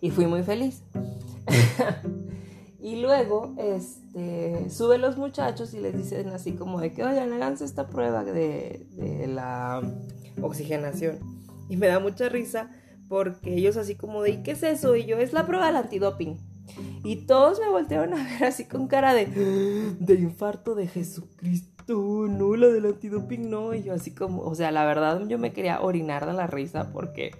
Y 0.00 0.10
fui 0.10 0.26
muy 0.26 0.42
feliz. 0.42 0.82
y 2.80 3.00
luego, 3.00 3.54
este, 3.58 4.68
suben 4.70 5.02
los 5.02 5.16
muchachos 5.16 5.72
y 5.72 5.80
les 5.80 5.96
dicen 5.96 6.28
así 6.30 6.52
como 6.52 6.80
de 6.80 6.92
que, 6.92 7.04
oigan, 7.04 7.32
háganse 7.32 7.64
esta 7.64 7.86
prueba 7.86 8.24
de, 8.24 8.86
la 9.28 9.82
oxigenación. 10.42 11.20
Y 11.68 11.76
me 11.76 11.86
da 11.86 12.00
mucha 12.00 12.28
risa 12.28 12.70
porque 13.08 13.54
ellos 13.54 13.76
así 13.76 13.94
como 13.94 14.22
de, 14.22 14.30
¿y 14.30 14.42
qué 14.42 14.50
es 14.50 14.64
eso? 14.64 14.96
Y 14.96 15.06
yo, 15.06 15.18
es 15.18 15.32
la 15.32 15.46
prueba 15.46 15.68
del 15.68 15.76
antidoping. 15.76 16.53
Y 17.04 17.26
todos 17.26 17.60
me 17.60 17.68
voltearon 17.68 18.14
a 18.14 18.24
ver 18.24 18.44
así 18.44 18.64
con 18.64 18.88
cara 18.88 19.12
de, 19.12 19.26
de 19.26 20.14
infarto 20.14 20.74
de 20.74 20.86
Jesucristo, 20.86 22.26
no, 22.28 22.56
la 22.56 22.68
del 22.68 22.86
antidoping, 22.86 23.50
no. 23.50 23.74
Y 23.74 23.82
yo 23.82 23.92
así 23.92 24.14
como, 24.14 24.40
o 24.42 24.54
sea, 24.54 24.72
la 24.72 24.86
verdad 24.86 25.20
yo 25.28 25.38
me 25.38 25.52
quería 25.52 25.82
orinar 25.82 26.24
de 26.24 26.32
la 26.32 26.46
risa 26.46 26.90
porque, 26.94 27.32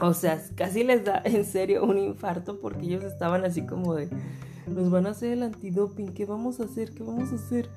o 0.00 0.14
sea, 0.14 0.42
casi 0.54 0.84
les 0.84 1.04
da 1.04 1.20
en 1.22 1.44
serio 1.44 1.84
un 1.84 1.98
infarto 1.98 2.58
porque 2.58 2.86
ellos 2.86 3.04
estaban 3.04 3.44
así 3.44 3.66
como 3.66 3.94
de, 3.94 4.08
nos 4.66 4.90
van 4.90 5.06
a 5.06 5.10
hacer 5.10 5.32
el 5.32 5.42
antidoping, 5.42 6.14
¿qué 6.14 6.24
vamos 6.24 6.58
a 6.58 6.64
hacer? 6.64 6.92
¿Qué 6.92 7.02
vamos 7.02 7.32
a 7.32 7.34
hacer? 7.34 7.68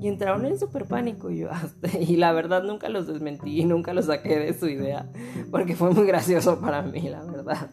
Y 0.00 0.08
entraron 0.08 0.46
en 0.46 0.58
súper 0.58 0.86
pánico 0.86 1.30
y 1.30 1.38
yo, 1.38 1.50
y 2.00 2.16
la 2.16 2.32
verdad 2.32 2.64
nunca 2.64 2.88
los 2.88 3.06
desmentí 3.06 3.60
y 3.60 3.64
nunca 3.64 3.94
los 3.94 4.06
saqué 4.06 4.38
de 4.38 4.58
su 4.58 4.66
idea 4.68 5.08
porque 5.52 5.76
fue 5.76 5.92
muy 5.92 6.06
gracioso 6.06 6.60
para 6.60 6.82
mí, 6.82 7.02
la 7.02 7.22
verdad. 7.22 7.70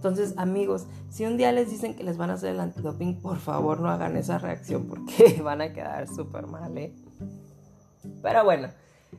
Entonces, 0.00 0.32
amigos, 0.38 0.86
si 1.10 1.26
un 1.26 1.36
día 1.36 1.52
les 1.52 1.70
dicen 1.70 1.94
que 1.94 2.04
les 2.04 2.16
van 2.16 2.30
a 2.30 2.32
hacer 2.32 2.54
el 2.54 2.60
antidoping, 2.60 3.20
por 3.20 3.36
favor 3.36 3.80
no 3.80 3.90
hagan 3.90 4.16
esa 4.16 4.38
reacción 4.38 4.86
porque 4.86 5.42
van 5.44 5.60
a 5.60 5.74
quedar 5.74 6.08
súper 6.08 6.46
mal, 6.46 6.78
¿eh? 6.78 6.94
Pero 8.22 8.42
bueno, 8.42 8.68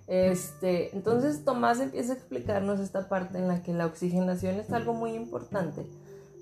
este, 0.08 0.96
entonces 0.96 1.46
Tomás 1.46 1.80
empieza 1.80 2.14
a 2.14 2.16
explicarnos 2.16 2.80
esta 2.80 3.08
parte 3.10 3.38
en 3.38 3.48
la 3.48 3.62
que 3.62 3.74
la 3.74 3.86
oxigenación 3.86 4.56
es 4.56 4.74
algo 4.74 4.96
muy 4.96 5.12
importante 5.12 5.86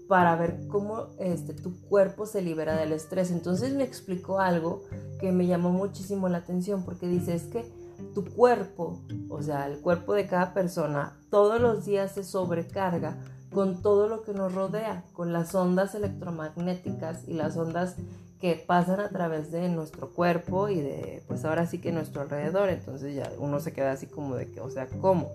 para 0.07 0.37
ver 0.37 0.67
cómo 0.69 1.07
este, 1.19 1.53
tu 1.53 1.77
cuerpo 1.89 2.25
se 2.25 2.41
libera 2.41 2.77
del 2.77 2.93
estrés. 2.93 3.31
Entonces 3.31 3.73
me 3.73 3.83
explicó 3.83 4.39
algo 4.39 4.83
que 5.19 5.33
me 5.33 5.47
llamó 5.47 5.71
muchísimo 5.71 6.29
la 6.29 6.37
atención 6.37 6.85
porque 6.85 7.09
dice 7.09 7.35
es 7.35 7.43
que 7.43 7.69
tu 8.15 8.23
cuerpo, 8.23 9.01
o 9.27 9.41
sea, 9.41 9.67
el 9.67 9.81
cuerpo 9.81 10.13
de 10.13 10.27
cada 10.27 10.53
persona, 10.53 11.19
todos 11.29 11.59
los 11.59 11.83
días 11.83 12.13
se 12.13 12.23
sobrecarga 12.23 13.17
con 13.51 13.81
todo 13.81 14.07
lo 14.07 14.21
que 14.21 14.33
nos 14.33 14.53
rodea, 14.53 15.03
con 15.13 15.33
las 15.33 15.55
ondas 15.55 15.95
electromagnéticas 15.95 17.27
y 17.27 17.33
las 17.33 17.57
ondas 17.57 17.95
que 18.39 18.55
pasan 18.55 18.99
a 18.99 19.09
través 19.09 19.51
de 19.51 19.67
nuestro 19.69 20.09
cuerpo 20.09 20.69
y 20.69 20.79
de, 20.79 21.23
pues 21.27 21.43
ahora 21.45 21.65
sí 21.65 21.79
que 21.79 21.91
nuestro 21.91 22.21
alrededor. 22.21 22.69
Entonces 22.69 23.15
ya 23.15 23.31
uno 23.37 23.59
se 23.59 23.73
queda 23.73 23.91
así 23.91 24.07
como 24.07 24.35
de 24.35 24.49
que, 24.49 24.61
o 24.61 24.69
sea, 24.69 24.87
¿cómo? 25.01 25.29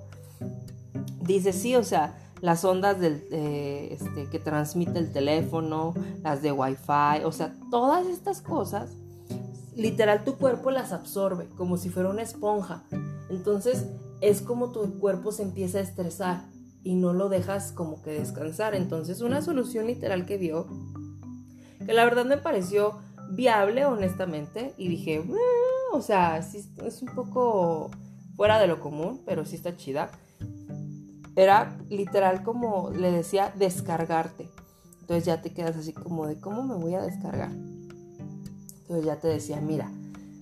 Dice, 1.21 1.53
sí, 1.53 1.77
o 1.77 1.83
sea, 1.85 2.17
las 2.41 2.65
ondas 2.65 3.01
del, 3.01 3.27
este, 3.31 4.29
que 4.31 4.39
transmite 4.39 4.99
el 4.99 5.13
teléfono, 5.13 5.95
las 6.23 6.41
de 6.41 6.53
Wi-Fi, 6.53 7.25
o 7.25 7.33
sea, 7.33 7.55
todas 7.71 8.07
estas 8.07 8.41
cosas, 8.41 8.91
literal 9.75 10.25
tu 10.25 10.37
cuerpo 10.37 10.71
las 10.71 10.93
absorbe 10.93 11.49
como 11.57 11.77
si 11.77 11.91
fuera 11.91 12.09
una 12.09 12.23
esponja. 12.23 12.85
Entonces 13.29 13.87
es 14.21 14.41
como 14.41 14.71
tu 14.71 14.99
cuerpo 14.99 15.33
se 15.33 15.43
empieza 15.43 15.79
a 15.79 15.83
estresar 15.83 16.54
y 16.85 16.95
no 16.95 17.13
lo 17.13 17.29
dejas 17.29 17.73
como 17.73 18.03
que 18.03 18.13
descansar. 18.13 18.75
Entonces 18.75 19.23
una 19.23 19.43
solución 19.43 19.87
literal 19.87 20.27
que 20.27 20.37
vio, 20.37 20.69
que 21.85 21.93
la 21.93 22.05
verdad 22.05 22.27
me 22.27 22.37
pareció 22.37 22.99
viable 23.31 23.87
honestamente 23.87 24.75
y 24.77 24.89
dije, 24.89 25.25
o 25.93 26.03
sea, 26.03 26.39
es 26.39 27.03
un 27.03 27.15
poco 27.15 27.91
fuera 28.37 28.61
de 28.61 28.67
lo 28.67 28.81
común, 28.81 29.23
pero 29.25 29.45
sí 29.45 29.57
está 29.57 29.77
chida. 29.77 30.11
Era 31.37 31.77
literal 31.89 32.45
como 32.45 32.91
le 32.91 33.11
decía, 33.11 33.53
descargarte. 33.57 34.49
Entonces 35.01 35.25
ya 35.25 35.43
te 35.43 35.53
quedas 35.53 35.77
así 35.77 35.93
como 35.93 36.27
de, 36.27 36.39
¿cómo 36.39 36.63
me 36.63 36.77
voy 36.77 36.95
a 36.95 37.03
descargar? 37.03 37.51
Entonces 37.51 39.05
ya 39.05 39.17
te 39.17 39.29
decía, 39.29 39.61
mira, 39.61 39.91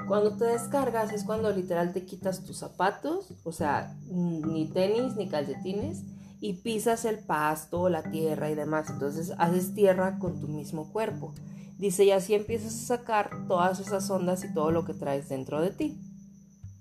cuando 0.06 0.36
te 0.36 0.44
descargas 0.44 1.12
es 1.12 1.24
cuando 1.24 1.50
literal 1.50 1.92
te 1.92 2.04
quitas 2.04 2.44
tus 2.44 2.58
zapatos, 2.58 3.32
o 3.44 3.52
sea, 3.52 3.96
ni 4.10 4.68
tenis 4.68 5.16
ni 5.16 5.28
calcetines, 5.28 6.04
y 6.42 6.54
pisas 6.54 7.04
el 7.04 7.20
pasto, 7.20 7.88
la 7.88 8.02
tierra 8.02 8.50
y 8.50 8.56
demás. 8.56 8.90
Entonces 8.90 9.32
haces 9.38 9.74
tierra 9.74 10.18
con 10.18 10.40
tu 10.40 10.48
mismo 10.48 10.92
cuerpo. 10.92 11.32
Dice, 11.78 12.04
y 12.04 12.10
así 12.10 12.34
empiezas 12.34 12.74
a 12.74 12.96
sacar 12.96 13.46
todas 13.46 13.78
esas 13.78 14.10
ondas 14.10 14.42
y 14.42 14.52
todo 14.52 14.72
lo 14.72 14.84
que 14.84 14.92
traes 14.92 15.28
dentro 15.28 15.60
de 15.60 15.70
ti. 15.70 16.00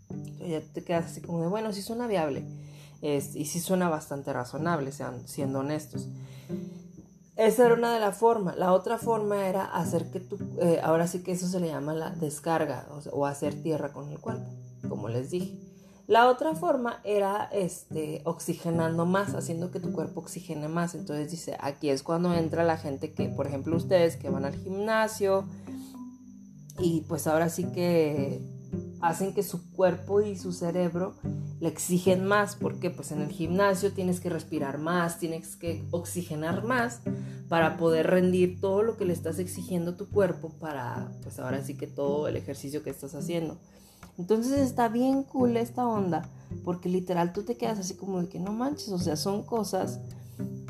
Entonces 0.09 0.49
ya 0.49 0.73
te 0.73 0.83
quedas 0.83 1.05
así 1.05 1.21
como 1.21 1.41
de, 1.41 1.47
bueno, 1.47 1.71
sí 1.73 1.83
suena 1.83 2.07
viable. 2.07 2.43
y 3.01 3.21
sí 3.21 3.59
suena 3.59 3.87
bastante 3.87 4.33
razonable, 4.33 4.91
sean, 4.91 5.27
siendo 5.27 5.59
honestos. 5.59 6.07
Esa 7.35 7.67
era 7.67 7.75
una 7.75 7.93
de 7.93 7.99
las 7.99 8.17
formas. 8.17 8.57
La 8.57 8.73
otra 8.73 8.97
forma 8.97 9.47
era 9.47 9.65
hacer 9.65 10.09
que 10.09 10.19
tú, 10.19 10.39
eh, 10.59 10.79
ahora 10.83 11.05
sí 11.05 11.21
que 11.21 11.33
eso 11.33 11.47
se 11.47 11.59
le 11.59 11.67
llama 11.67 11.93
la 11.93 12.09
descarga 12.09 12.87
o 13.11 13.27
hacer 13.27 13.61
tierra 13.61 13.93
con 13.93 14.09
el 14.11 14.19
cuerpo, 14.19 14.49
como 14.89 15.07
les 15.07 15.29
dije. 15.29 15.70
La 16.07 16.27
otra 16.29 16.55
forma 16.55 16.99
era 17.03 17.49
este, 17.51 18.21
oxigenando 18.25 19.05
más, 19.05 19.33
haciendo 19.33 19.71
que 19.71 19.79
tu 19.79 19.91
cuerpo 19.93 20.21
oxigene 20.21 20.67
más. 20.67 20.95
Entonces 20.95 21.31
dice, 21.31 21.57
aquí 21.59 21.89
es 21.89 22.03
cuando 22.03 22.33
entra 22.33 22.63
la 22.63 22.77
gente 22.77 23.13
que, 23.13 23.29
por 23.29 23.47
ejemplo, 23.47 23.75
ustedes 23.75 24.17
que 24.17 24.29
van 24.29 24.45
al 24.45 24.55
gimnasio 24.55 25.45
y 26.79 27.01
pues 27.01 27.27
ahora 27.27 27.49
sí 27.49 27.65
que 27.65 28.41
hacen 29.01 29.33
que 29.33 29.43
su 29.43 29.71
cuerpo 29.71 30.21
y 30.21 30.35
su 30.37 30.51
cerebro 30.51 31.15
le 31.59 31.67
exigen 31.67 32.25
más, 32.25 32.55
porque 32.55 32.89
pues 32.89 33.11
en 33.11 33.21
el 33.21 33.29
gimnasio 33.29 33.91
tienes 33.91 34.19
que 34.19 34.29
respirar 34.29 34.77
más, 34.77 35.19
tienes 35.19 35.55
que 35.55 35.85
oxigenar 35.91 36.63
más 36.63 37.01
para 37.49 37.77
poder 37.77 38.07
rendir 38.07 38.59
todo 38.59 38.81
lo 38.81 38.97
que 38.97 39.05
le 39.05 39.13
estás 39.13 39.37
exigiendo 39.39 39.91
a 39.91 39.97
tu 39.97 40.09
cuerpo 40.09 40.49
para 40.59 41.11
pues 41.21 41.39
ahora 41.39 41.63
sí 41.63 41.75
que 41.75 41.87
todo 41.87 42.27
el 42.27 42.35
ejercicio 42.35 42.83
que 42.83 42.89
estás 42.89 43.13
haciendo. 43.13 43.59
Entonces 44.17 44.59
está 44.59 44.87
bien 44.87 45.23
cool 45.23 45.57
esta 45.57 45.87
onda, 45.87 46.29
porque 46.63 46.89
literal 46.89 47.33
tú 47.33 47.43
te 47.43 47.57
quedas 47.57 47.79
así 47.79 47.95
como 47.95 48.21
de 48.21 48.29
que 48.29 48.39
no 48.39 48.51
manches, 48.51 48.89
o 48.89 48.99
sea, 48.99 49.15
son 49.15 49.43
cosas 49.43 49.99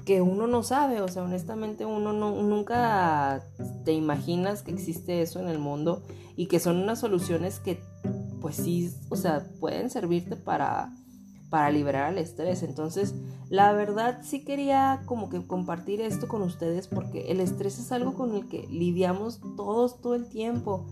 que 0.06 0.22
uno 0.22 0.48
no 0.48 0.64
sabe, 0.64 1.02
o 1.02 1.08
sea, 1.08 1.24
honestamente 1.24 1.86
uno 1.86 2.14
no, 2.14 2.42
nunca 2.42 3.44
te 3.86 3.94
imaginas 3.94 4.62
que 4.62 4.72
existe 4.72 5.22
eso 5.22 5.40
en 5.40 5.48
el 5.48 5.60
mundo 5.60 6.02
y 6.36 6.48
que 6.48 6.60
son 6.60 6.78
unas 6.78 7.00
soluciones 7.00 7.60
que 7.60 7.82
pues 8.42 8.56
sí, 8.56 8.92
o 9.10 9.16
sea, 9.16 9.48
pueden 9.60 9.90
servirte 9.90 10.36
para, 10.36 10.92
para 11.50 11.70
liberar 11.70 12.12
el 12.12 12.18
estrés. 12.18 12.64
Entonces, 12.64 13.14
la 13.50 13.72
verdad 13.72 14.22
sí 14.24 14.44
quería 14.44 15.04
como 15.06 15.30
que 15.30 15.46
compartir 15.46 16.02
esto 16.02 16.28
con 16.28 16.42
ustedes 16.42 16.88
porque 16.88 17.32
el 17.32 17.40
estrés 17.40 17.78
es 17.78 17.92
algo 17.92 18.16
con 18.16 18.36
el 18.36 18.48
que 18.48 18.68
lidiamos 18.68 19.40
todos 19.56 20.02
todo 20.02 20.16
el 20.16 20.28
tiempo. 20.28 20.88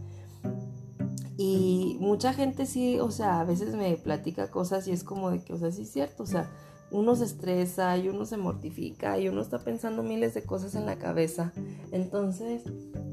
Y 1.41 1.95
mucha 2.01 2.33
gente 2.33 2.65
sí, 2.65 2.99
o 2.99 3.11
sea, 3.11 3.39
a 3.39 3.45
veces 3.45 3.73
me 3.73 3.95
platica 3.95 4.51
cosas 4.51 4.89
y 4.89 4.91
es 4.91 5.05
como 5.05 5.31
de 5.31 5.41
que, 5.41 5.53
o 5.53 5.57
sea, 5.57 5.71
sí 5.71 5.83
es 5.83 5.89
cierto, 5.89 6.23
o 6.23 6.25
sea, 6.25 6.49
uno 6.91 7.15
se 7.15 7.23
estresa 7.23 7.97
y 7.97 8.09
uno 8.09 8.25
se 8.25 8.35
mortifica 8.35 9.17
y 9.17 9.29
uno 9.29 9.39
está 9.39 9.59
pensando 9.59 10.03
miles 10.03 10.33
de 10.33 10.43
cosas 10.43 10.75
en 10.75 10.85
la 10.85 10.97
cabeza. 10.97 11.53
Entonces, 11.93 12.63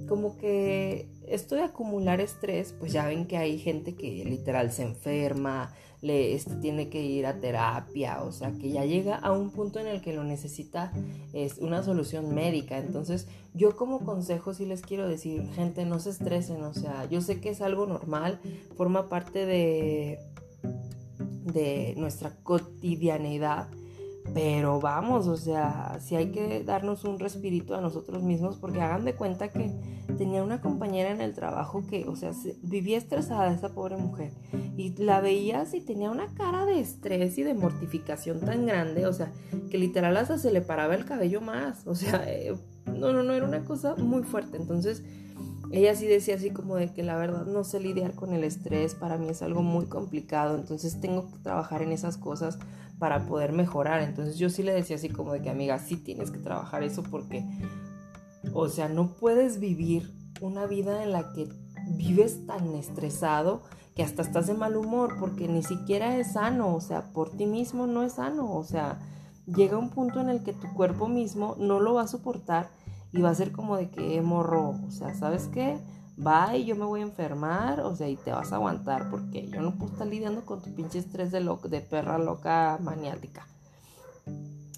como 0.07 0.37
que 0.37 1.09
esto 1.27 1.55
de 1.55 1.63
acumular 1.63 2.21
estrés, 2.21 2.75
pues 2.79 2.93
ya 2.93 3.07
ven 3.07 3.27
que 3.27 3.37
hay 3.37 3.59
gente 3.59 3.95
que 3.95 4.25
literal 4.25 4.73
se 4.73 4.83
enferma, 4.83 5.73
le 6.03 6.35
este, 6.35 6.57
tiene 6.57 6.89
que 6.89 7.03
ir 7.03 7.27
a 7.27 7.41
terapia, 7.41 8.23
o 8.23 8.33
sea, 8.33 8.53
que 8.53 8.71
ya 8.71 8.85
llega 8.85 9.17
a 9.17 9.33
un 9.33 9.51
punto 9.51 9.81
en 9.81 9.87
el 9.87 10.01
que 10.01 10.13
lo 10.13 10.25
necesita 10.25 10.93
es 11.33 11.59
una 11.59 11.83
solución 11.83 12.35
médica. 12.35 12.79
Entonces, 12.79 13.27
yo 13.55 13.77
como 13.77 14.01
consejo 14.01 14.55
sí 14.55 14.67
les 14.67 14.83
quiero 14.83 15.09
decir, 15.09 15.49
gente, 15.55 15.85
no 15.85 15.99
se 15.99 16.11
estresen, 16.11 16.63
o 16.63 16.75
sea, 16.75 17.07
yo 17.07 17.21
sé 17.21 17.41
que 17.41 17.51
es 17.51 17.61
algo 17.61 17.87
normal, 17.87 18.41
forma 18.77 19.09
parte 19.09 19.47
de 19.47 20.21
de 21.53 21.95
nuestra 21.97 22.37
cotidianidad 22.43 23.69
pero 24.35 24.81
vamos, 24.81 25.27
o 25.29 25.37
sea, 25.37 25.99
si 26.01 26.17
hay 26.17 26.31
que 26.31 26.63
darnos 26.63 27.05
un 27.05 27.19
respirito 27.19 27.75
a 27.75 27.81
nosotros 27.81 28.23
mismos 28.23 28.57
porque 28.57 28.81
hagan 28.81 29.05
de 29.05 29.15
cuenta 29.15 29.49
que 29.49 29.73
tenía 30.19 30.43
una 30.43 30.61
compañera 30.61 31.11
en 31.11 31.21
el 31.21 31.35
trabajo 31.35 31.85
que, 31.87 32.07
o 32.07 32.17
sea, 32.17 32.33
vivía 32.63 32.99
estresada 32.99 33.53
esa 33.53 33.71
pobre 33.71 33.97
mujer 33.97 34.33
y 34.77 34.95
la 34.97 35.21
veías 35.21 35.75
y 35.75 35.81
tenía 35.81 36.11
una 36.11 36.35
cara 36.35 36.67
de 36.67 36.81
estrés 36.81 37.39
y 37.39 37.43
de 37.43 37.55
mortificación 37.55 38.41
tan 38.41 38.67
grande, 38.67 39.07
o 39.07 39.13
sea, 39.13 39.33
que 39.71 39.79
literal 39.79 40.17
hasta 40.17 40.39
se 40.39 40.53
le 40.53 40.61
paraba 40.61 40.95
el 40.95 41.05
cabello 41.05 41.41
más, 41.41 41.87
o 41.87 41.95
sea, 41.95 42.23
eh, 42.27 42.55
no, 42.87 43.13
no, 43.13 43.23
no, 43.23 43.33
era 43.33 43.47
una 43.47 43.65
cosa 43.65 43.95
muy 43.97 44.23
fuerte, 44.23 44.57
entonces 44.57 45.03
ella 45.73 45.95
sí 45.97 46.07
decía 46.07 46.37
así 46.37 46.51
como 46.51 46.77
de 46.77 46.93
que 46.93 47.03
la 47.03 47.17
verdad 47.17 47.45
no 47.47 47.65
sé 47.65 47.81
lidiar 47.81 48.15
con 48.15 48.33
el 48.33 48.45
estrés, 48.45 48.95
para 48.95 49.19
mí 49.19 49.29
es 49.29 49.43
algo 49.43 49.63
muy 49.63 49.87
complicado, 49.87 50.57
entonces 50.57 51.01
tengo 51.01 51.31
que 51.31 51.39
trabajar 51.39 51.83
en 51.83 51.93
esas 51.93 52.17
cosas 52.17 52.59
para 52.99 53.27
poder 53.27 53.53
mejorar. 53.53 54.03
Entonces 54.03 54.39
yo 54.39 54.51
sí 54.51 54.63
le 54.63 54.73
decía 54.73 54.97
así 54.97 55.09
como 55.09 55.33
de 55.33 55.43
que 55.43 55.51
amiga, 55.51 55.79
sí 55.79 55.97
tienes 55.97 56.31
que 56.31 56.39
trabajar 56.39 56.83
eso 56.83 57.03
porque, 57.03 57.45
o 58.53 58.69
sea, 58.69 58.89
no 58.89 59.13
puedes 59.15 59.61
vivir 59.61 60.13
una 60.41 60.67
vida 60.67 61.03
en 61.03 61.13
la 61.13 61.33
que 61.33 61.49
vives 61.89 62.47
tan 62.47 62.75
estresado 62.75 63.63
que 63.95 64.03
hasta 64.03 64.23
estás 64.23 64.47
de 64.47 64.55
mal 64.55 64.77
humor 64.77 65.17
porque 65.19 65.49
ni 65.49 65.63
siquiera 65.63 66.17
es 66.19 66.35
sano, 66.35 66.75
o 66.75 66.81
sea, 66.81 67.13
por 67.13 67.31
ti 67.31 67.47
mismo 67.47 67.87
no 67.87 68.03
es 68.03 68.15
sano, 68.15 68.55
o 68.55 68.63
sea, 68.63 69.01
llega 69.47 69.79
un 69.79 69.91
punto 69.91 70.21
en 70.21 70.29
el 70.29 70.43
que 70.43 70.53
tu 70.53 70.69
cuerpo 70.75 71.09
mismo 71.09 71.57
no 71.59 71.81
lo 71.81 71.95
va 71.95 72.03
a 72.03 72.07
soportar 72.09 72.71
y 73.13 73.23
va 73.23 73.31
a 73.31 73.35
ser 73.35 73.53
como 73.53 73.77
de 73.77 73.89
que 73.89 74.21
morro, 74.21 74.75
o 74.87 74.91
sea, 74.91 75.15
¿sabes 75.15 75.49
qué? 75.49 75.79
Y 76.55 76.65
yo 76.65 76.77
me 76.77 76.85
voy 76.85 77.01
a 77.01 77.05
enfermar, 77.05 77.81
o 77.81 77.95
sea, 77.95 78.09
y 78.09 78.17
te 78.17 78.33
vas 78.33 78.53
a 78.53 78.57
aguantar 78.57 79.11
porque 79.11 79.49
yo 79.49 79.61
no 79.61 79.73
puedo 79.73 79.93
estar 79.93 80.07
lidiando 80.07 80.45
con 80.45 80.63
tu 80.63 80.75
pinche 80.75 80.99
estrés 80.99 81.31
de, 81.31 81.41
de 81.41 81.81
perra 81.81 82.19
loca 82.19 82.79
maniática. 82.83 83.47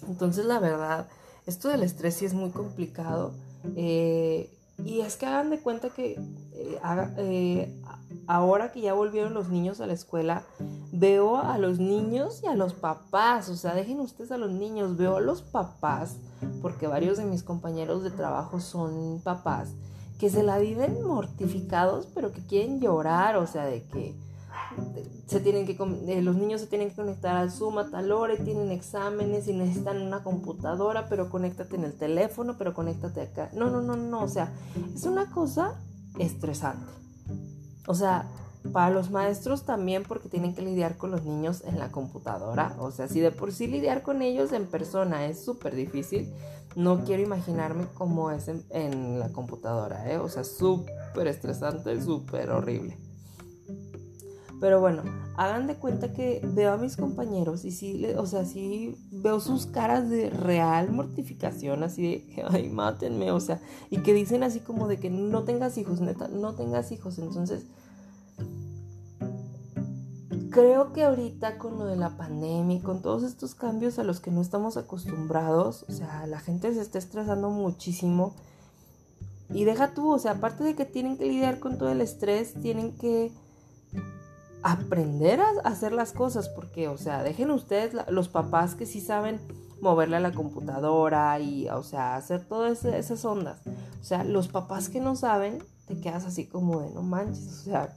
Entonces, 0.07 0.45
la 0.45 0.59
verdad, 0.59 1.07
esto 1.45 1.69
del 1.69 1.83
estrés 1.83 2.15
sí 2.15 2.25
es 2.25 2.33
muy 2.33 2.49
complicado. 2.49 3.33
Eh, 3.75 4.53
y 4.85 5.01
es 5.01 5.17
que 5.17 5.25
hagan 5.25 5.49
de 5.49 5.59
cuenta 5.59 5.89
que 5.89 6.19
eh, 6.53 6.79
eh, 7.17 7.81
ahora 8.27 8.71
que 8.71 8.81
ya 8.81 8.93
volvieron 8.93 9.33
los 9.33 9.49
niños 9.49 9.81
a 9.81 9.87
la 9.87 9.93
escuela, 9.93 10.43
veo 10.91 11.37
a 11.37 11.57
los 11.57 11.79
niños 11.79 12.41
y 12.43 12.47
a 12.47 12.55
los 12.55 12.73
papás, 12.73 13.49
o 13.49 13.55
sea, 13.55 13.73
dejen 13.73 13.99
ustedes 13.99 14.31
a 14.31 14.37
los 14.37 14.51
niños, 14.51 14.97
veo 14.97 15.17
a 15.17 15.21
los 15.21 15.41
papás, 15.41 16.17
porque 16.61 16.87
varios 16.87 17.17
de 17.17 17.25
mis 17.25 17.43
compañeros 17.43 18.03
de 18.03 18.11
trabajo 18.11 18.59
son 18.59 19.21
papás, 19.23 19.73
que 20.19 20.29
se 20.29 20.43
la 20.43 20.59
viven 20.59 21.01
mortificados, 21.01 22.07
pero 22.13 22.31
que 22.33 22.41
quieren 22.41 22.81
llorar, 22.81 23.37
o 23.37 23.47
sea, 23.47 23.65
de 23.65 23.83
que 23.83 24.15
se 25.25 25.39
tienen 25.39 25.65
que 25.65 25.77
eh, 26.07 26.21
los 26.21 26.35
niños 26.35 26.61
se 26.61 26.67
tienen 26.67 26.89
que 26.89 26.95
conectar 26.95 27.35
al 27.37 27.51
Zoom 27.51 27.77
a 27.77 27.89
tal 27.89 28.11
hora 28.11 28.33
y 28.33 28.43
tienen 28.43 28.71
exámenes 28.71 29.47
y 29.47 29.53
necesitan 29.53 30.01
una 30.01 30.21
computadora, 30.21 31.07
pero 31.07 31.29
conéctate 31.29 31.75
en 31.77 31.85
el 31.85 31.93
teléfono, 31.93 32.57
pero 32.57 32.73
conéctate 32.73 33.21
acá. 33.21 33.49
No, 33.53 33.69
no, 33.69 33.81
no, 33.81 33.95
no, 33.95 34.21
o 34.21 34.27
sea, 34.27 34.51
es 34.93 35.05
una 35.05 35.31
cosa 35.31 35.79
estresante. 36.17 36.91
O 37.87 37.93
sea, 37.93 38.27
para 38.73 38.89
los 38.89 39.11
maestros 39.11 39.63
también 39.63 40.03
porque 40.03 40.27
tienen 40.27 40.53
que 40.53 40.61
lidiar 40.61 40.97
con 40.97 41.11
los 41.11 41.23
niños 41.23 41.63
en 41.65 41.79
la 41.79 41.91
computadora. 41.91 42.75
O 42.79 42.91
sea, 42.91 43.07
si 43.07 43.19
de 43.19 43.31
por 43.31 43.53
sí 43.53 43.67
lidiar 43.67 44.01
con 44.03 44.21
ellos 44.21 44.51
en 44.51 44.65
persona 44.65 45.25
es 45.25 45.43
súper 45.43 45.75
difícil, 45.75 46.33
no 46.75 47.03
quiero 47.03 47.23
imaginarme 47.23 47.87
cómo 47.93 48.31
es 48.31 48.47
en, 48.47 49.19
la 49.19 49.29
computadora, 49.29 50.11
¿eh? 50.11 50.17
O 50.17 50.29
sea, 50.29 50.43
súper 50.43 51.27
estresante, 51.27 52.01
súper 52.01 52.51
horrible. 52.51 52.97
Pero 54.59 54.81
bueno, 54.81 55.03
hagan 55.37 55.67
de 55.67 55.75
cuenta 55.75 56.11
que 56.11 56.41
veo 56.43 56.73
a 56.73 56.77
mis 56.77 56.97
compañeros 56.97 57.63
y 57.63 57.71
sí, 57.71 58.05
o 58.17 58.25
sea, 58.25 58.43
sí 58.43 58.97
veo 59.09 59.39
sus 59.39 59.65
caras 59.65 60.09
de 60.09 60.29
real 60.29 60.91
mortificación, 60.91 61.83
así 61.83 62.01
de, 62.01 62.43
ay, 62.49 62.69
mátenme, 62.69 63.31
o 63.31 63.39
sea, 63.39 63.61
y 63.89 63.99
que 63.99 64.13
dicen 64.13 64.43
así 64.43 64.59
como 64.59 64.87
de 64.87 64.97
que 64.97 65.09
no 65.09 65.43
tengas 65.43 65.77
hijos, 65.77 66.01
neta, 66.01 66.27
no 66.27 66.55
tengas 66.55 66.91
hijos. 66.91 67.19
Entonces, 67.19 67.67
creo 70.49 70.93
que 70.93 71.03
ahorita 71.03 71.57
con 71.57 71.79
lo 71.79 71.85
de 71.85 71.95
la 71.95 72.17
pandemia 72.17 72.77
y 72.77 72.81
con 72.81 73.01
todos 73.01 73.23
estos 73.23 73.55
cambios 73.55 73.99
a 73.99 74.03
los 74.03 74.19
que 74.19 74.31
no 74.31 74.41
estamos 74.41 74.77
acostumbrados, 74.77 75.85
o 75.87 75.91
sea, 75.91 76.25
la 76.27 76.39
gente 76.39 76.73
se 76.73 76.81
está 76.81 76.97
estresando 76.97 77.49
muchísimo. 77.49 78.33
Y 79.51 79.63
deja 79.63 79.93
tú, 79.93 80.13
o 80.13 80.19
sea, 80.19 80.33
aparte 80.33 80.63
de 80.63 80.75
que 80.75 80.85
tienen 80.85 81.17
que 81.17 81.25
lidiar 81.25 81.59
con 81.59 81.77
todo 81.77 81.89
el 81.89 82.01
estrés, 82.01 82.53
tienen 82.61 82.95
que 82.97 83.31
aprender 84.61 85.39
a 85.41 85.49
hacer 85.63 85.91
las 85.91 86.11
cosas, 86.11 86.49
porque, 86.49 86.87
o 86.87 86.97
sea, 86.97 87.23
dejen 87.23 87.49
ustedes 87.49 87.95
los 88.09 88.29
papás 88.29 88.75
que 88.75 88.85
sí 88.85 89.01
saben 89.01 89.39
moverle 89.81 90.17
a 90.17 90.19
la 90.19 90.33
computadora 90.33 91.39
y, 91.39 91.67
o 91.69 91.83
sea, 91.83 92.15
hacer 92.15 92.45
todas 92.45 92.83
esas 92.85 93.23
ondas. 93.25 93.61
O 94.01 94.03
sea, 94.03 94.23
los 94.23 94.47
papás 94.49 94.89
que 94.89 94.99
no 94.99 95.15
saben, 95.15 95.63
te 95.87 95.99
quedas 95.99 96.25
así 96.25 96.45
como 96.45 96.81
de 96.81 96.89
no 96.91 97.01
manches, 97.01 97.47
o 97.47 97.63
sea, 97.63 97.95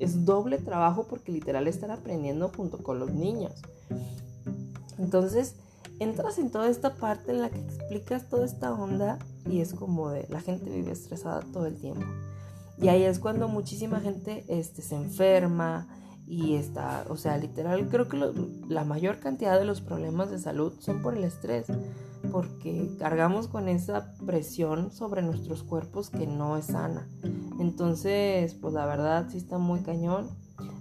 es 0.00 0.24
doble 0.24 0.58
trabajo 0.58 1.06
porque 1.08 1.32
literal 1.32 1.68
están 1.68 1.90
aprendiendo 1.90 2.50
junto 2.54 2.78
con 2.78 2.98
los 2.98 3.12
niños. 3.12 3.52
Entonces, 4.98 5.54
entras 5.98 6.38
en 6.38 6.50
toda 6.50 6.68
esta 6.68 6.94
parte 6.94 7.32
en 7.32 7.40
la 7.40 7.50
que 7.50 7.60
explicas 7.60 8.28
toda 8.28 8.44
esta 8.44 8.72
onda 8.72 9.18
y 9.48 9.60
es 9.60 9.74
como 9.74 10.10
de 10.10 10.26
la 10.28 10.40
gente 10.40 10.70
vive 10.70 10.92
estresada 10.92 11.40
todo 11.52 11.66
el 11.66 11.76
tiempo. 11.76 12.06
Y 12.78 12.88
ahí 12.88 13.04
es 13.04 13.18
cuando 13.18 13.48
muchísima 13.48 14.00
gente 14.00 14.44
este, 14.48 14.82
se 14.82 14.96
enferma 14.96 15.88
y 16.26 16.56
está, 16.56 17.04
o 17.08 17.16
sea, 17.16 17.38
literal, 17.38 17.88
creo 17.88 18.08
que 18.08 18.18
la 18.68 18.84
mayor 18.84 19.18
cantidad 19.18 19.58
de 19.58 19.64
los 19.64 19.80
problemas 19.80 20.30
de 20.30 20.38
salud 20.38 20.72
son 20.80 21.00
por 21.00 21.16
el 21.16 21.24
estrés, 21.24 21.66
porque 22.32 22.90
cargamos 22.98 23.46
con 23.46 23.68
esa 23.68 24.12
presión 24.26 24.90
sobre 24.90 25.22
nuestros 25.22 25.62
cuerpos 25.62 26.10
que 26.10 26.26
no 26.26 26.56
es 26.56 26.66
sana. 26.66 27.08
Entonces, 27.58 28.54
pues 28.54 28.74
la 28.74 28.86
verdad 28.86 29.26
sí 29.30 29.38
está 29.38 29.58
muy 29.58 29.80
cañón. 29.80 30.28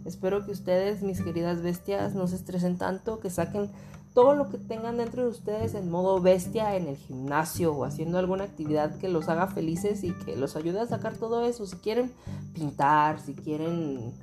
Espero 0.05 0.45
que 0.45 0.51
ustedes, 0.51 1.01
mis 1.01 1.21
queridas 1.21 1.61
bestias, 1.61 2.13
no 2.15 2.27
se 2.27 2.35
estresen 2.35 2.77
tanto, 2.77 3.19
que 3.19 3.29
saquen 3.29 3.71
todo 4.15 4.33
lo 4.33 4.49
que 4.49 4.57
tengan 4.57 4.97
dentro 4.97 5.23
de 5.23 5.29
ustedes 5.29 5.75
en 5.75 5.91
modo 5.91 6.21
bestia 6.21 6.77
en 6.77 6.87
el 6.87 6.95
gimnasio 6.95 7.73
o 7.73 7.83
haciendo 7.83 8.17
alguna 8.17 8.45
actividad 8.45 8.97
que 8.97 9.09
los 9.09 9.27
haga 9.27 9.47
felices 9.47 10.05
y 10.05 10.13
que 10.13 10.37
los 10.37 10.55
ayude 10.55 10.79
a 10.79 10.87
sacar 10.87 11.17
todo 11.17 11.45
eso. 11.45 11.67
Si 11.67 11.75
quieren 11.77 12.13
pintar, 12.53 13.19
si 13.19 13.35
quieren 13.35 14.13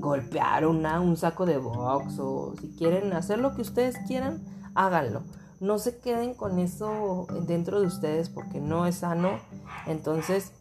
golpear 0.00 0.66
una, 0.66 0.98
un 1.00 1.18
saco 1.18 1.44
de 1.44 1.58
box 1.58 2.18
o 2.18 2.54
si 2.58 2.68
quieren 2.70 3.12
hacer 3.12 3.38
lo 3.38 3.54
que 3.54 3.60
ustedes 3.60 3.98
quieran, 4.06 4.42
háganlo. 4.74 5.22
No 5.60 5.78
se 5.78 5.98
queden 5.98 6.32
con 6.34 6.58
eso 6.58 7.26
dentro 7.46 7.80
de 7.80 7.86
ustedes 7.86 8.30
porque 8.30 8.60
no 8.60 8.86
es 8.86 8.96
sano. 8.96 9.38
Entonces, 9.86 10.52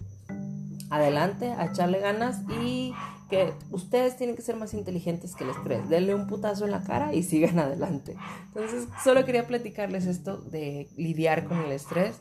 adelante, 0.95 1.51
a 1.51 1.65
echarle 1.65 1.99
ganas 1.99 2.41
y 2.61 2.93
que 3.29 3.53
ustedes 3.71 4.15
tienen 4.15 4.35
que 4.35 4.41
ser 4.41 4.55
más 4.55 4.73
inteligentes 4.73 5.35
que 5.35 5.43
el 5.43 5.49
estrés. 5.49 5.89
Denle 5.89 6.13
un 6.13 6.27
putazo 6.27 6.65
en 6.65 6.71
la 6.71 6.83
cara 6.83 7.13
y 7.13 7.23
sigan 7.23 7.57
adelante. 7.59 8.15
Entonces, 8.47 8.87
solo 9.03 9.25
quería 9.25 9.47
platicarles 9.47 10.05
esto 10.05 10.37
de 10.37 10.87
lidiar 10.97 11.45
con 11.45 11.59
el 11.59 11.71
estrés. 11.71 12.19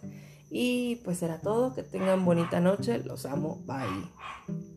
Y 0.51 0.97
pues 1.05 1.23
era 1.23 1.39
todo. 1.39 1.75
Que 1.75 1.83
tengan 1.83 2.25
bonita 2.25 2.61
noche. 2.61 3.03
Los 3.05 3.27
amo. 3.27 3.63
Bye. 3.67 4.73